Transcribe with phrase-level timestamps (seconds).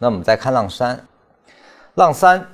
[0.00, 0.98] 那我们再看浪三，
[1.96, 2.46] 浪三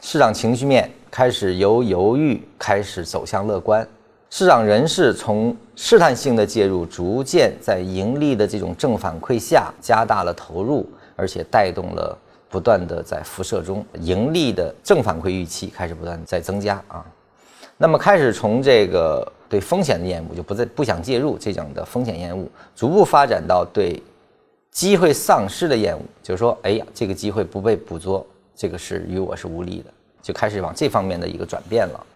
[0.00, 3.86] 市场情绪面开始由犹豫开始走向乐观，
[4.30, 12.16] 市场人士从试探性的介入，逐渐在盈利的这种正反馈下加大了投入，而且带动了
[12.48, 17.04] 不断的在辐射中盈利的正反馈预期开始不断在增加啊。
[17.76, 22.46] 那么开始从这个对风险的厌恶，就不再不想介入这种的风险厌恶，
[22.76, 24.00] 逐步发展到对
[24.72, 28.26] 机会丧失的厌恶，就是说，哎呀，这个机会不被捕捉，
[28.56, 32.06] 这个是与我是无力的，就开始往这方面的一个转变了。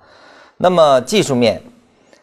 [0.57, 1.63] 那么技术面，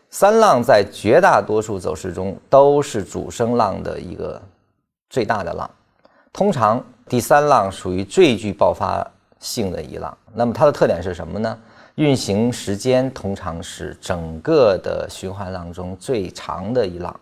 [0.10, 4.42] 三浪在绝大多数走势中都是主升浪的一个
[5.08, 5.70] 最大的浪，
[6.34, 9.06] 通常第三浪属于最具爆发
[9.40, 10.18] 性的一浪。
[10.34, 11.56] 那么它的特点是什么呢？
[11.96, 17.20] 运行时间通常是整个的循环浪中最长的一浪，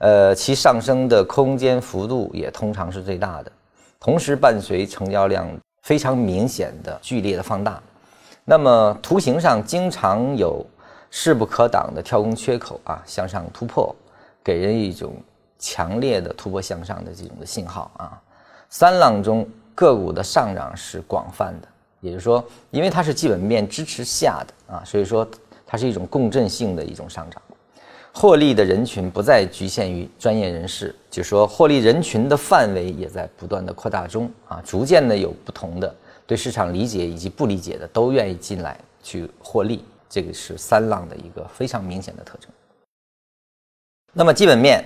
[0.00, 3.52] 呃，其上升的空间幅度也通常是最大的，
[3.98, 5.46] 同时伴随成交量
[5.82, 7.78] 非常明显的剧烈的放大。
[8.46, 10.64] 那么图形上经常有
[11.10, 13.94] 势不可挡的跳空缺口啊，向上突破，
[14.42, 15.12] 给人一种
[15.58, 18.18] 强烈的突破向上的这种的信号啊。
[18.70, 21.68] 三浪中个股的上涨是广泛的。
[22.00, 25.28] 也就是说，因为它是基本面支持下的啊，所以说
[25.66, 27.42] 它是一种共振性的一种上涨，
[28.12, 35.94] 获利的人群不再局限于专业人士，就说获利人群的范围也在不断的扩大中啊，逐渐的有不同的
[36.26, 42.50] 对市场理解以及不理解的都愿意进来去获利，这个是三浪的一个非常明显的特征。
[44.12, 44.84] 那么基本面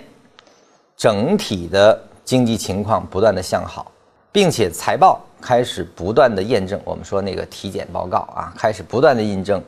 [0.96, 3.90] 整体的经济情况不断的向好，
[4.32, 5.20] 并且财报。
[5.40, 9.62] 开始不断的验证，我们说那个体检报告啊，开始不断的印证，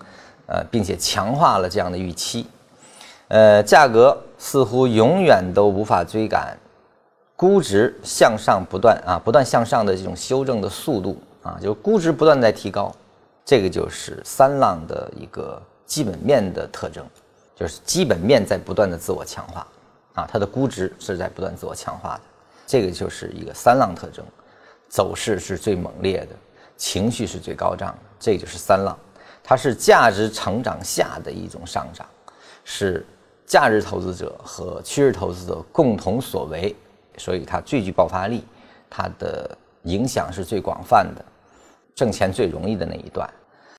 [0.46, 2.46] 呃，并且强化了这样的预期，
[3.28, 6.56] 呃，价格似乎永远都无法追赶
[7.34, 12.94] 估值向上不断啊，不断向上的这种修正的速度啊，就是估值不断在提高，
[13.44, 17.04] 这个就是三浪的一个基本面的特征，
[17.54, 19.66] 就是基本面在不断的自我强化
[20.14, 22.20] 啊，它的估值是在不断自我强化的，
[22.66, 24.24] 这个就是一个三浪特征。
[24.88, 26.28] 走势是最猛烈的，
[26.76, 28.96] 情绪是最高涨的，这就是三浪，
[29.42, 32.06] 它是价值成长下的一种上涨，
[32.62, 33.04] 是
[33.46, 36.74] 价值投资者和趋势投资者共同所为，
[37.16, 38.44] 所以它最具爆发力，
[38.90, 41.24] 它的影响是最广泛的，
[41.94, 43.28] 挣钱最容易的那一段。